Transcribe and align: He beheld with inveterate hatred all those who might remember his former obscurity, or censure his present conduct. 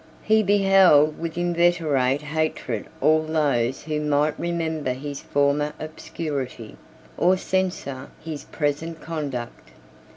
He 0.23 0.41
beheld 0.41 1.19
with 1.19 1.37
inveterate 1.37 2.23
hatred 2.23 2.87
all 3.01 3.21
those 3.23 3.83
who 3.83 4.01
might 4.01 4.33
remember 4.39 4.93
his 4.93 5.21
former 5.21 5.73
obscurity, 5.79 6.75
or 7.19 7.37
censure 7.37 8.09
his 8.19 8.45
present 8.45 8.99
conduct. 8.99 9.69